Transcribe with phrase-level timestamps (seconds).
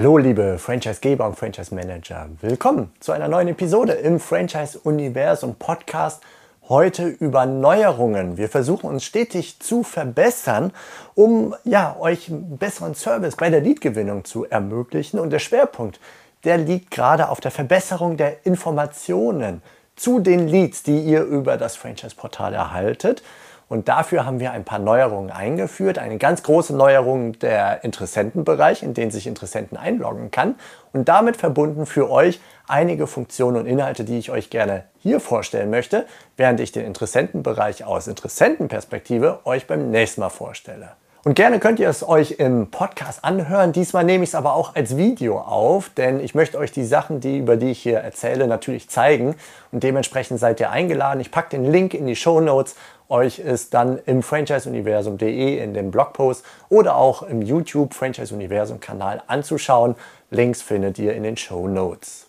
[0.00, 2.30] Hallo liebe Franchise-Geber und Franchise-Manager.
[2.40, 6.22] Willkommen zu einer neuen Episode im Franchise-Universum Podcast.
[6.70, 8.38] Heute über Neuerungen.
[8.38, 10.72] Wir versuchen uns stetig zu verbessern,
[11.14, 15.20] um ja, euch einen besseren Service bei der Leadgewinnung zu ermöglichen.
[15.20, 16.00] Und der Schwerpunkt,
[16.44, 19.60] der liegt gerade auf der Verbesserung der Informationen
[19.96, 23.22] zu den Leads, die ihr über das Franchise-Portal erhaltet.
[23.70, 25.96] Und dafür haben wir ein paar Neuerungen eingeführt.
[25.96, 30.56] Eine ganz große Neuerung der Interessentenbereich, in den sich Interessenten einloggen kann.
[30.92, 35.70] Und damit verbunden für euch einige Funktionen und Inhalte, die ich euch gerne hier vorstellen
[35.70, 36.06] möchte,
[36.36, 40.88] während ich den Interessentenbereich aus Interessentenperspektive euch beim nächsten Mal vorstelle.
[41.22, 43.72] Und gerne könnt ihr es euch im Podcast anhören.
[43.72, 47.20] Diesmal nehme ich es aber auch als Video auf, denn ich möchte euch die Sachen,
[47.20, 49.36] die, über die ich hier erzähle, natürlich zeigen.
[49.70, 51.20] Und dementsprechend seid ihr eingeladen.
[51.20, 52.74] Ich packe den Link in die Show Notes
[53.10, 59.22] euch es dann im franchiseuniversum.de in dem Blogpost oder auch im YouTube Franchise Universum Kanal
[59.26, 59.96] anzuschauen.
[60.30, 62.28] Links findet ihr in den Show Notes.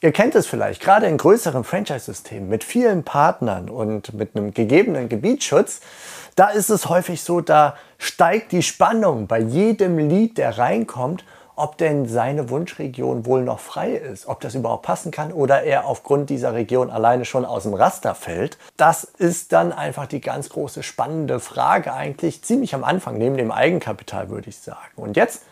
[0.00, 5.08] Ihr kennt es vielleicht, gerade in größeren Franchise-Systemen mit vielen Partnern und mit einem gegebenen
[5.08, 5.80] Gebietsschutz,
[6.34, 11.24] da ist es häufig so, da steigt die Spannung bei jedem Lied, der reinkommt
[11.62, 15.86] ob denn seine Wunschregion wohl noch frei ist, ob das überhaupt passen kann oder er
[15.86, 18.58] aufgrund dieser Region alleine schon aus dem Raster fällt.
[18.76, 23.52] Das ist dann einfach die ganz große spannende Frage eigentlich ziemlich am Anfang, neben dem
[23.52, 24.90] Eigenkapital würde ich sagen.
[24.96, 25.42] Und jetzt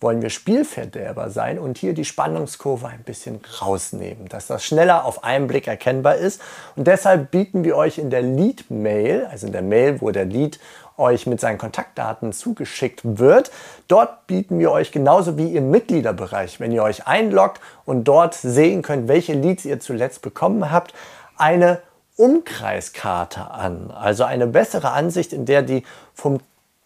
[0.00, 5.24] wollen wir Spielverderber sein und hier die Spannungskurve ein bisschen rausnehmen, dass das schneller auf
[5.24, 6.42] einen Blick erkennbar ist.
[6.76, 10.60] Und deshalb bieten wir euch in der Lead-Mail, also in der Mail, wo der Lead
[10.96, 13.50] euch mit seinen Kontaktdaten zugeschickt wird.
[13.88, 18.82] Dort bieten wir euch genauso wie im Mitgliederbereich, wenn ihr euch einloggt und dort sehen
[18.82, 20.94] könnt, welche Leads ihr zuletzt bekommen habt,
[21.36, 21.80] eine
[22.16, 23.90] Umkreiskarte an.
[23.90, 25.84] Also eine bessere Ansicht, in der die
[26.14, 26.38] vom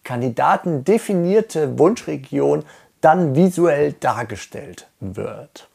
[0.04, 2.64] Kandidaten definierte Wunschregion
[3.00, 5.68] dann visuell dargestellt wird.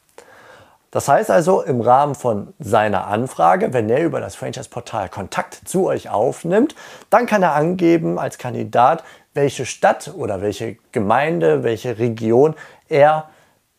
[0.94, 5.86] Das heißt also, im Rahmen von seiner Anfrage, wenn er über das Franchise-Portal Kontakt zu
[5.88, 6.76] euch aufnimmt,
[7.10, 9.02] dann kann er angeben als Kandidat,
[9.32, 12.54] welche Stadt oder welche Gemeinde, welche Region
[12.88, 13.28] er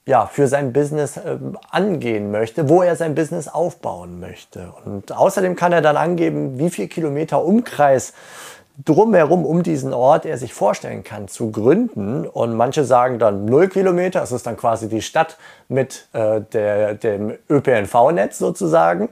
[0.06, 1.38] ja, für sein Business äh,
[1.72, 4.74] angehen möchte, wo er sein Business aufbauen möchte.
[4.84, 8.14] Und außerdem kann er dann angeben, wie viel Kilometer Umkreis
[8.84, 12.28] drumherum um diesen Ort er sich vorstellen kann zu gründen.
[12.28, 15.38] Und manche sagen dann 0 Kilometer, das ist dann quasi die Stadt
[15.68, 19.10] mit äh, der, dem ÖPNV-Netz sozusagen.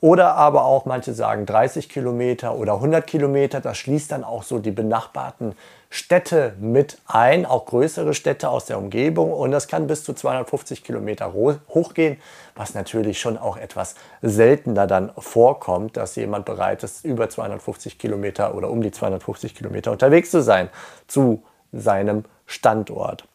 [0.00, 3.60] Oder aber auch manche sagen 30 Kilometer oder 100 Kilometer.
[3.60, 5.54] Das schließt dann auch so die benachbarten
[5.92, 9.32] Städte mit ein, auch größere Städte aus der Umgebung.
[9.32, 12.16] Und das kann bis zu 250 Kilometer hochgehen,
[12.54, 18.54] was natürlich schon auch etwas seltener dann vorkommt, dass jemand bereit ist, über 250 Kilometer
[18.54, 20.70] oder um die 250 Kilometer unterwegs zu sein
[21.08, 21.42] zu
[21.72, 23.26] seinem Standort.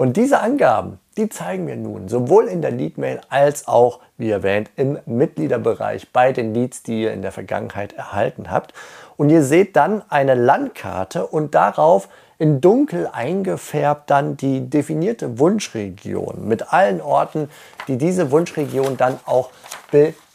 [0.00, 4.70] Und diese Angaben, die zeigen wir nun sowohl in der Lead-Mail als auch, wie erwähnt,
[4.76, 8.72] im Mitgliederbereich bei den Leads, die ihr in der Vergangenheit erhalten habt.
[9.18, 12.08] Und ihr seht dann eine Landkarte und darauf
[12.38, 17.50] in dunkel eingefärbt dann die definierte Wunschregion mit allen Orten,
[17.86, 19.50] die diese Wunschregion dann auch
[19.90, 20.29] beinhaltet.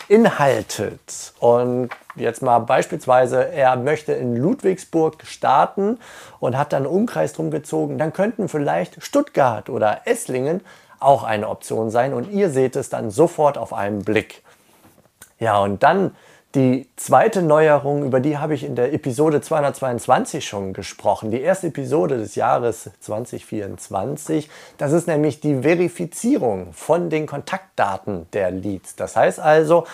[1.40, 6.00] Und jetzt mal beispielsweise, er möchte in Ludwigsburg starten
[6.40, 10.62] und hat dann Umkreis drum gezogen, dann könnten vielleicht Stuttgart oder Esslingen
[11.00, 12.14] auch eine Option sein.
[12.14, 14.44] Und ihr seht es dann sofort auf einen Blick.
[15.40, 16.16] Ja, und dann
[16.56, 21.30] die zweite Neuerung, über die habe ich in der Episode 222 schon gesprochen.
[21.30, 24.50] Die erste Episode des Jahres 2024.
[24.78, 28.96] Das ist nämlich die Verifizierung von den Kontaktdaten der Leads.
[28.96, 29.86] Das heißt also,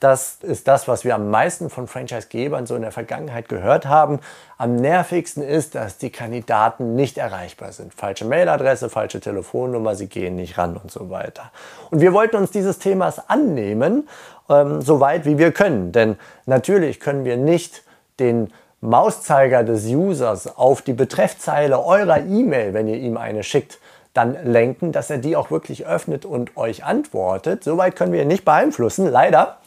[0.00, 4.20] das ist das, was wir am meisten von Franchise-Gebern so in der Vergangenheit gehört haben.
[4.58, 7.94] Am nervigsten ist, dass die Kandidaten nicht erreichbar sind.
[7.94, 11.50] Falsche Mailadresse, falsche Telefonnummer, sie gehen nicht ran und so weiter.
[11.90, 14.06] Und wir wollten uns dieses Themas annehmen,
[14.50, 15.92] ähm, so weit wie wir können.
[15.92, 17.82] Denn natürlich können wir nicht
[18.18, 18.52] den
[18.82, 23.78] Mauszeiger des Users auf die Betreffzeile eurer E-Mail, wenn ihr ihm eine schickt,
[24.12, 27.64] dann lenken, dass er die auch wirklich öffnet und euch antwortet.
[27.64, 29.58] Soweit können wir ihn nicht beeinflussen, leider.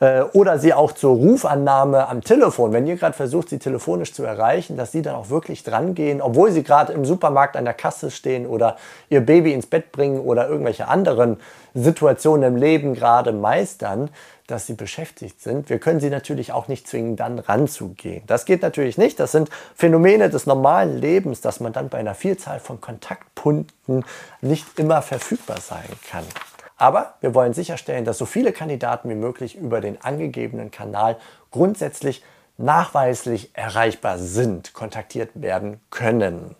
[0.00, 4.24] Äh, oder sie auch zur Rufannahme am Telefon, wenn ihr gerade versucht, sie telefonisch zu
[4.24, 7.74] erreichen, dass sie dann auch wirklich dran gehen, obwohl sie gerade im Supermarkt an der
[7.74, 8.76] Kasse stehen oder
[9.08, 11.38] ihr Baby ins Bett bringen oder irgendwelche anderen
[11.74, 14.10] Situationen im Leben gerade meistern,
[14.46, 15.70] dass sie beschäftigt sind.
[15.70, 18.22] Wir können sie natürlich auch nicht zwingen, dann ranzugehen.
[18.26, 19.18] Das geht natürlich nicht.
[19.18, 24.04] Das sind Phänomene des normalen Lebens, dass man dann bei einer Vielzahl von Kontaktpunkten
[24.42, 26.24] nicht immer verfügbar sein kann.
[26.84, 31.16] Aber wir wollen sicherstellen, dass so viele Kandidaten wie möglich über den angegebenen Kanal
[31.50, 32.22] grundsätzlich
[32.58, 36.54] nachweislich erreichbar sind, kontaktiert werden können.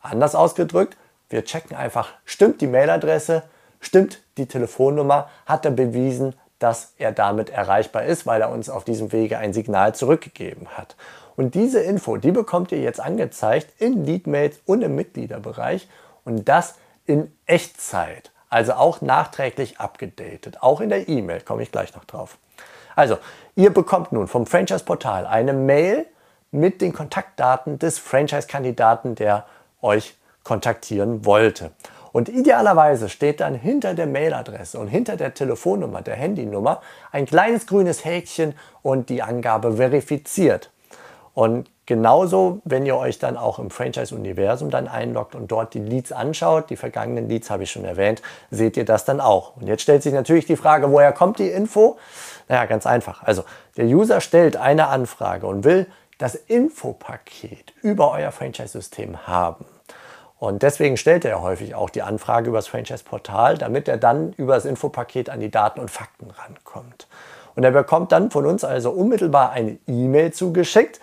[0.00, 0.96] Anders ausgedrückt,
[1.28, 3.42] Wir checken einfach, stimmt die Mailadresse,
[3.78, 8.84] stimmt die Telefonnummer, hat er bewiesen, dass er damit erreichbar ist, weil er uns auf
[8.84, 10.96] diesem Wege ein Signal zurückgegeben hat.
[11.36, 15.86] Und diese Info, die bekommt ihr jetzt angezeigt in Leadmails und im Mitgliederbereich
[16.24, 21.94] und das in Echtzeit, also auch nachträglich abgedatet, auch in der E-Mail, komme ich gleich
[21.94, 22.38] noch drauf.
[22.96, 23.18] Also,
[23.54, 26.06] ihr bekommt nun vom Franchise-Portal eine Mail
[26.50, 29.46] mit den Kontaktdaten des Franchise-Kandidaten, der
[29.82, 31.70] euch kontaktieren wollte.
[32.12, 36.80] Und idealerweise steht dann hinter der Mailadresse und hinter der Telefonnummer, der Handynummer,
[37.12, 40.70] ein kleines grünes Häkchen und die Angabe verifiziert.
[41.34, 46.12] Und genauso, wenn ihr euch dann auch im Franchise-Universum dann einloggt und dort die Leads
[46.12, 48.20] anschaut, die vergangenen Leads habe ich schon erwähnt,
[48.50, 49.56] seht ihr das dann auch.
[49.56, 51.96] Und jetzt stellt sich natürlich die Frage, woher kommt die Info?
[52.46, 53.22] Naja, ganz einfach.
[53.22, 53.42] Also
[53.78, 55.86] der User stellt eine Anfrage und will
[56.18, 59.64] das Infopaket über euer Franchise-System haben.
[60.38, 64.56] Und deswegen stellt er häufig auch die Anfrage über das Franchise-Portal, damit er dann über
[64.56, 67.08] das Infopaket an die Daten und Fakten rankommt.
[67.54, 71.00] Und er bekommt dann von uns also unmittelbar eine E-Mail zugeschickt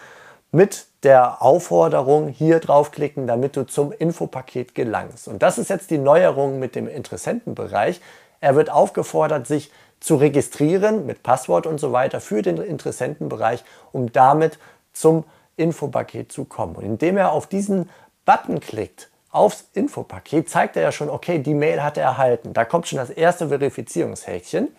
[0.56, 5.28] mit der Aufforderung, hier draufklicken, damit du zum Infopaket gelangst.
[5.28, 8.00] Und das ist jetzt die Neuerung mit dem Interessentenbereich.
[8.40, 9.69] Er wird aufgefordert, sich
[10.00, 14.57] zu registrieren mit Passwort und so weiter für den Interessentenbereich, um damit
[14.94, 15.25] zum
[15.57, 16.78] Infopaket zu kommen.
[16.78, 17.90] Und indem er auf diesen
[18.24, 22.54] Button klickt, aufs Infopaket zeigt er ja schon, okay, die Mail hat er erhalten.
[22.54, 24.69] Da kommt schon das erste Verifizierungshäkchen.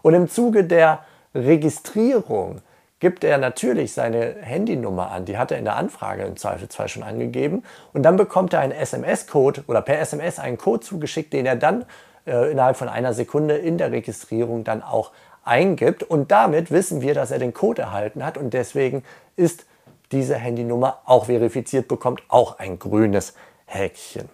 [0.00, 1.00] Und im Zuge der
[1.34, 2.62] Registrierung
[3.00, 5.24] gibt er natürlich seine Handynummer an.
[5.24, 7.62] Die hat er in der Anfrage im Zweifelsfall schon angegeben.
[7.92, 11.84] Und dann bekommt er einen SMS-Code oder per SMS einen Code zugeschickt, den er dann
[12.26, 15.12] äh, innerhalb von einer Sekunde in der Registrierung dann auch
[15.44, 16.02] eingibt.
[16.02, 18.36] Und damit wissen wir, dass er den Code erhalten hat.
[18.36, 19.04] Und deswegen
[19.36, 19.64] ist
[20.10, 23.34] diese Handynummer auch verifiziert, bekommt auch ein grünes
[23.66, 24.28] Häkchen.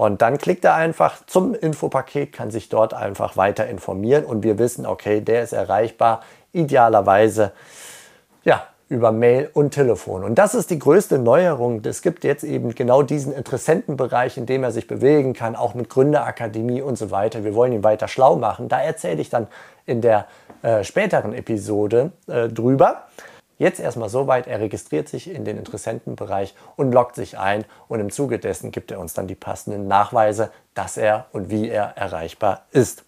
[0.00, 4.58] Und dann klickt er einfach zum Infopaket, kann sich dort einfach weiter informieren und wir
[4.58, 6.22] wissen, okay, der ist erreichbar,
[6.52, 7.52] idealerweise
[8.44, 10.24] ja, über Mail und Telefon.
[10.24, 11.80] Und das ist die größte Neuerung.
[11.84, 15.88] Es gibt jetzt eben genau diesen Interessentenbereich, in dem er sich bewegen kann, auch mit
[15.88, 17.44] Gründerakademie und so weiter.
[17.44, 18.68] Wir wollen ihn weiter schlau machen.
[18.68, 19.46] Da erzähle ich dann
[19.86, 20.26] in der
[20.62, 23.06] äh, späteren Episode äh, drüber.
[23.58, 28.10] Jetzt erstmal soweit, er registriert sich in den Interessentenbereich und loggt sich ein und im
[28.10, 32.62] Zuge dessen gibt er uns dann die passenden Nachweise, dass er und wie er erreichbar
[32.72, 33.04] ist.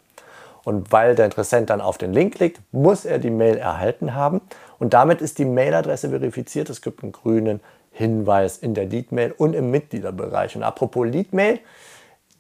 [0.65, 4.41] Und weil der Interessent dann auf den Link klickt, muss er die Mail erhalten haben
[4.79, 6.71] und damit ist die Mailadresse verifiziert.
[6.71, 7.61] Es gibt einen grünen
[7.93, 10.57] Hinweis in der Lead-Mail und im Mitgliederbereich.
[10.57, 11.61] Und apropos Lead-Mail,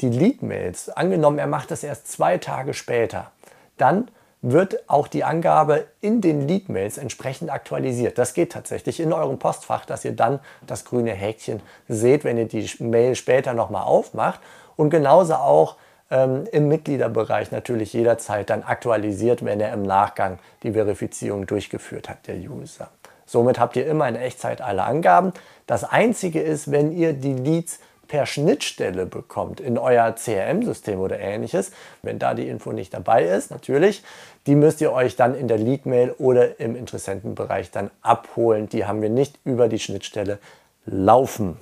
[0.00, 3.30] die Lead-Mails, angenommen, er macht das erst zwei Tage später,
[3.76, 4.08] dann
[4.40, 8.18] wird auch die Angabe in den Lead-Mails entsprechend aktualisiert.
[8.18, 12.48] Das geht tatsächlich in eurem Postfach, dass ihr dann das grüne Häkchen seht, wenn ihr
[12.48, 14.40] die Mail später nochmal aufmacht.
[14.74, 15.76] Und genauso auch
[16.12, 22.28] ähm, im Mitgliederbereich natürlich jederzeit dann aktualisiert, wenn er im Nachgang die Verifizierung durchgeführt hat,
[22.28, 22.90] der User.
[23.24, 25.32] Somit habt ihr immer in Echtzeit alle Angaben.
[25.66, 31.72] Das Einzige ist, wenn ihr die Leads per Schnittstelle bekommt in euer CRM-System oder ähnliches,
[32.02, 34.02] wenn da die Info nicht dabei ist, natürlich,
[34.46, 38.68] die müsst ihr euch dann in der Lead-Mail oder im Interessentenbereich dann abholen.
[38.68, 40.38] Die haben wir nicht über die Schnittstelle
[40.84, 41.56] laufen.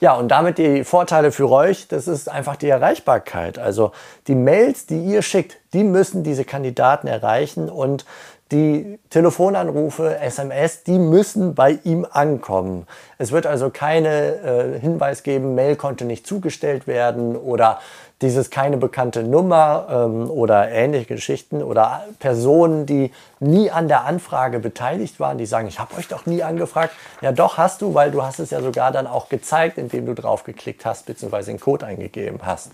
[0.00, 3.58] Ja, und damit die Vorteile für euch, das ist einfach die Erreichbarkeit.
[3.58, 3.90] Also
[4.28, 8.04] die Mails, die ihr schickt, die müssen diese Kandidaten erreichen und
[8.50, 12.86] die Telefonanrufe, SMS, die müssen bei ihm ankommen.
[13.18, 17.80] Es wird also keine äh, Hinweis geben, Mail konnte nicht zugestellt werden oder
[18.20, 24.58] dieses keine bekannte Nummer ähm, oder ähnliche Geschichten oder Personen, die nie an der Anfrage
[24.58, 26.94] beteiligt waren, die sagen, ich habe euch doch nie angefragt.
[27.20, 30.14] Ja, doch hast du, weil du hast es ja sogar dann auch gezeigt, indem du
[30.14, 31.44] drauf geklickt hast bzw.
[31.44, 32.72] den Code eingegeben hast.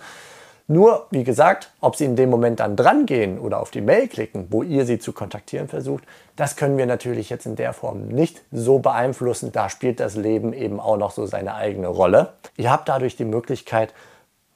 [0.66, 4.08] Nur, wie gesagt, ob Sie in dem Moment dann dran gehen oder auf die Mail
[4.08, 6.04] klicken, wo ihr sie zu kontaktieren versucht,
[6.36, 9.52] das können wir natürlich jetzt in der Form nicht so beeinflussen.
[9.52, 12.32] Da spielt das Leben eben auch noch so seine eigene Rolle.
[12.56, 13.92] Ihr habt dadurch die Möglichkeit,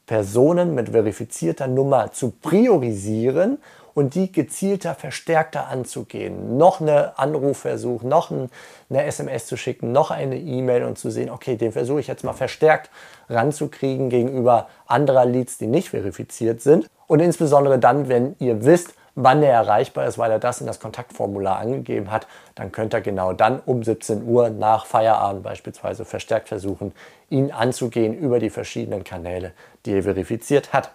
[0.07, 3.59] Personen mit verifizierter Nummer zu priorisieren
[3.95, 6.57] und die gezielter, verstärkter anzugehen.
[6.57, 11.57] Noch eine Anrufversuch, noch eine SMS zu schicken, noch eine E-Mail und zu sehen, okay,
[11.57, 12.90] den versuche ich jetzt mal verstärkt
[13.28, 16.88] ranzukriegen gegenüber anderer Leads, die nicht verifiziert sind.
[17.07, 20.78] Und insbesondere dann, wenn ihr wisst, wann er erreichbar ist, weil er das in das
[20.78, 26.49] Kontaktformular angegeben hat, dann könnt ihr genau dann um 17 Uhr nach Feierabend beispielsweise verstärkt
[26.49, 26.92] versuchen,
[27.28, 29.52] ihn anzugehen über die verschiedenen Kanäle,
[29.85, 30.92] die er verifiziert hat.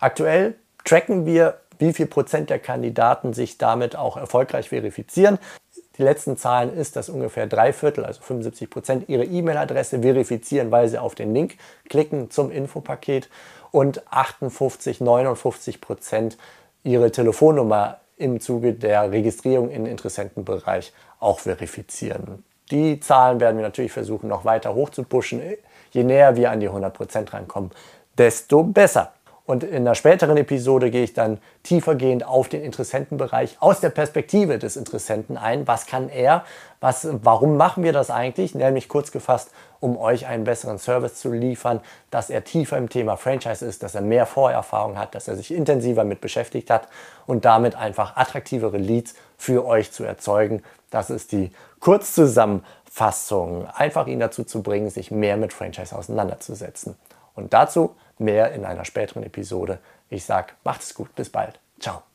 [0.00, 5.38] Aktuell tracken wir wie viel Prozent der Kandidaten sich damit auch erfolgreich verifizieren.
[5.98, 10.88] die letzten Zahlen ist, dass ungefähr drei Viertel, also 75 Prozent, ihre E-Mail-Adresse verifizieren, weil
[10.88, 11.56] sie auf den Link
[11.88, 13.30] klicken zum Infopaket
[13.70, 16.36] und 58, 59 Prozent
[16.84, 22.44] ihre Telefonnummer im Zuge der Registrierung im Interessentenbereich auch verifizieren.
[22.70, 25.40] Die Zahlen werden wir natürlich versuchen, noch weiter hoch zu pushen.
[25.92, 27.70] Je näher wir an die 100 Prozent rankommen,
[28.18, 29.12] desto besser.
[29.46, 34.58] Und in einer späteren Episode gehe ich dann tiefergehend auf den Interessentenbereich aus der Perspektive
[34.58, 35.68] des Interessenten ein.
[35.68, 36.44] Was kann er?
[36.80, 38.56] Was, warum machen wir das eigentlich?
[38.56, 43.16] Nämlich kurz gefasst, um euch einen besseren Service zu liefern, dass er tiefer im Thema
[43.16, 46.88] Franchise ist, dass er mehr Vorerfahrung hat, dass er sich intensiver mit beschäftigt hat
[47.26, 50.64] und damit einfach attraktivere Leads für euch zu erzeugen.
[50.90, 53.68] Das ist die Kurzzusammenfassung.
[53.72, 56.96] Einfach ihn dazu zu bringen, sich mehr mit Franchise auseinanderzusetzen.
[57.36, 59.78] Und dazu mehr in einer späteren Episode.
[60.10, 61.58] Ich sage, macht es gut, bis bald.
[61.78, 62.06] Ciao.